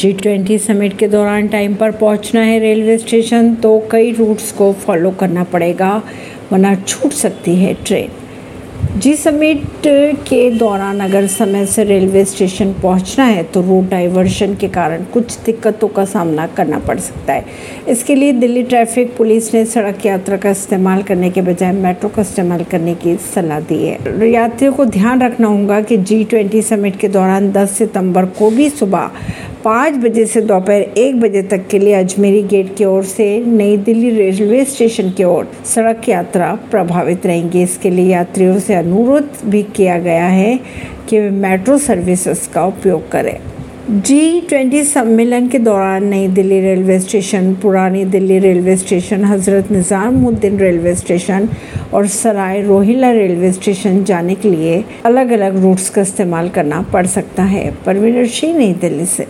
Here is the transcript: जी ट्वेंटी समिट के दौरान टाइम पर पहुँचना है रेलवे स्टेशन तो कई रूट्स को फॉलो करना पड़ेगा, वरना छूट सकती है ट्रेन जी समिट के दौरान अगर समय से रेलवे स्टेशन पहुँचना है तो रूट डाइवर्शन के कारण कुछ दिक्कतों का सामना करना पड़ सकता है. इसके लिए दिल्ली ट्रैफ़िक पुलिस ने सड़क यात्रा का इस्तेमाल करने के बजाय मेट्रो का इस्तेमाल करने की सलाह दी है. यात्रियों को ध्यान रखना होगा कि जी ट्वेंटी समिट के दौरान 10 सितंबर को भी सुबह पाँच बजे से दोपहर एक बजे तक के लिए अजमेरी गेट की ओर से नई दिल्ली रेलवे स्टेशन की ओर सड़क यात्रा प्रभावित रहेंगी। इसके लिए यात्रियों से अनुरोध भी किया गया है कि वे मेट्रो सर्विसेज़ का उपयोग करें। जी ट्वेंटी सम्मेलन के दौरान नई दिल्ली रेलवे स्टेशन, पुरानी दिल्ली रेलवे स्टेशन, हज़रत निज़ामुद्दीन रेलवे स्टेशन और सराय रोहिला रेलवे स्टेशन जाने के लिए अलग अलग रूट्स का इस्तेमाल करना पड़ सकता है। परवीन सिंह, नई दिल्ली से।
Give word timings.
जी 0.00 0.12
ट्वेंटी 0.12 0.56
समिट 0.58 0.96
के 0.98 1.06
दौरान 1.08 1.48
टाइम 1.48 1.74
पर 1.74 1.90
पहुँचना 1.92 2.40
है 2.40 2.58
रेलवे 2.58 2.96
स्टेशन 2.98 3.54
तो 3.54 3.78
कई 3.90 4.12
रूट्स 4.12 4.52
को 4.52 4.72
फॉलो 4.84 5.10
करना 5.10 5.44
पड़ेगा, 5.44 5.90
वरना 6.52 6.74
छूट 6.76 7.12
सकती 7.12 7.56
है 7.56 7.74
ट्रेन 7.86 8.98
जी 9.00 9.14
समिट 9.14 9.64
के 10.28 10.50
दौरान 10.50 11.00
अगर 11.00 11.26
समय 11.26 11.66
से 11.66 11.84
रेलवे 11.84 12.24
स्टेशन 12.24 12.72
पहुँचना 12.72 13.24
है 13.24 13.42
तो 13.44 13.60
रूट 13.62 13.90
डाइवर्शन 13.90 14.54
के 14.54 14.68
कारण 14.68 15.04
कुछ 15.04 15.38
दिक्कतों 15.38 15.88
का 15.88 16.04
सामना 16.04 16.46
करना 16.46 16.78
पड़ 16.78 16.98
सकता 16.98 17.32
है. 17.32 17.44
इसके 17.88 18.14
लिए 18.14 18.32
दिल्ली 18.32 18.62
ट्रैफ़िक 18.62 19.16
पुलिस 19.16 19.52
ने 19.54 19.64
सड़क 19.64 20.06
यात्रा 20.06 20.36
का 20.36 20.50
इस्तेमाल 20.50 21.02
करने 21.02 21.30
के 21.30 21.42
बजाय 21.42 21.72
मेट्रो 21.72 22.08
का 22.08 22.22
इस्तेमाल 22.22 22.64
करने 22.64 22.94
की 22.94 23.16
सलाह 23.34 23.60
दी 23.60 23.82
है. 23.84 24.30
यात्रियों 24.30 24.72
को 24.72 24.84
ध्यान 24.86 25.22
रखना 25.22 25.48
होगा 25.48 25.80
कि 25.80 25.96
जी 25.96 26.22
ट्वेंटी 26.24 26.62
समिट 26.62 26.98
के 27.00 27.08
दौरान 27.08 27.52
10 27.52 27.70
सितंबर 27.78 28.26
को 28.38 28.50
भी 28.50 28.68
सुबह 28.70 29.10
पाँच 29.64 29.94
बजे 29.94 30.24
से 30.26 30.40
दोपहर 30.40 30.80
एक 30.98 31.18
बजे 31.20 31.42
तक 31.42 31.66
के 31.70 31.78
लिए 31.78 31.94
अजमेरी 31.94 32.42
गेट 32.42 32.74
की 32.76 32.84
ओर 32.84 33.02
से 33.04 33.26
नई 33.46 33.76
दिल्ली 33.78 34.10
रेलवे 34.10 34.64
स्टेशन 34.64 35.10
की 35.10 35.24
ओर 35.24 35.48
सड़क 35.66 36.08
यात्रा 36.08 36.54
प्रभावित 36.70 37.26
रहेंगी। 37.26 37.62
इसके 37.62 37.90
लिए 37.90 38.10
यात्रियों 38.12 38.58
से 38.58 38.74
अनुरोध 38.74 39.28
भी 39.46 39.62
किया 39.76 39.98
गया 39.98 40.26
है 40.26 40.58
कि 41.08 41.18
वे 41.18 41.30
मेट्रो 41.30 41.78
सर्विसेज़ 41.78 42.48
का 42.54 42.64
उपयोग 42.66 43.10
करें। 43.10 43.36
जी 43.90 44.40
ट्वेंटी 44.40 44.82
सम्मेलन 44.84 45.46
के 45.48 45.58
दौरान 45.58 46.04
नई 46.04 46.26
दिल्ली 46.28 46.60
रेलवे 46.60 46.98
स्टेशन, 47.00 47.54
पुरानी 47.62 48.04
दिल्ली 48.04 48.38
रेलवे 48.38 48.76
स्टेशन, 48.76 49.24
हज़रत 49.24 49.70
निज़ामुद्दीन 49.72 50.58
रेलवे 50.58 50.94
स्टेशन 50.94 51.48
और 51.94 52.06
सराय 52.06 52.60
रोहिला 52.62 53.10
रेलवे 53.10 53.52
स्टेशन 53.52 54.02
जाने 54.04 54.34
के 54.34 54.50
लिए 54.50 54.82
अलग 55.04 55.30
अलग 55.30 55.62
रूट्स 55.62 55.88
का 55.90 56.02
इस्तेमाल 56.02 56.48
करना 56.48 56.80
पड़ 56.92 57.06
सकता 57.06 57.42
है। 57.44 57.70
परवीन 57.86 58.24
सिंह, 58.26 58.56
नई 58.58 58.72
दिल्ली 58.72 59.06
से। 59.06 59.26